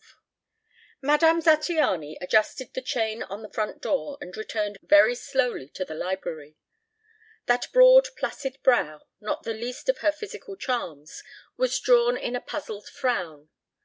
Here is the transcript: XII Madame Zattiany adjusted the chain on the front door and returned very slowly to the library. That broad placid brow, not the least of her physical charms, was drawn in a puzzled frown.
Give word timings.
XII 0.00 0.14
Madame 1.02 1.40
Zattiany 1.42 2.16
adjusted 2.20 2.72
the 2.72 2.80
chain 2.80 3.24
on 3.24 3.42
the 3.42 3.48
front 3.50 3.82
door 3.82 4.16
and 4.20 4.36
returned 4.36 4.78
very 4.80 5.16
slowly 5.16 5.68
to 5.70 5.84
the 5.84 5.96
library. 5.96 6.56
That 7.46 7.66
broad 7.72 8.06
placid 8.16 8.58
brow, 8.62 9.08
not 9.20 9.42
the 9.42 9.54
least 9.54 9.88
of 9.88 9.98
her 9.98 10.12
physical 10.12 10.54
charms, 10.54 11.24
was 11.56 11.80
drawn 11.80 12.16
in 12.16 12.36
a 12.36 12.40
puzzled 12.40 12.86
frown. 12.88 13.48